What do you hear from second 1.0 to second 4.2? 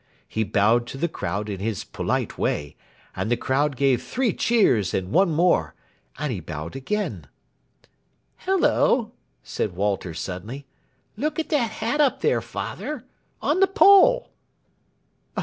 crowd in his polite way, and the crowd gave